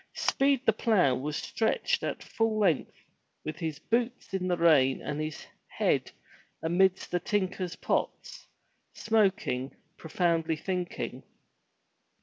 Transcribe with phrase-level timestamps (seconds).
[0.15, 2.97] Speed the plough was stretched at full length
[3.45, 6.09] with his boots in the rain and his head
[6.63, 8.47] amidst the tinker's pots,
[8.95, 11.21] smoking, profoundly thinking.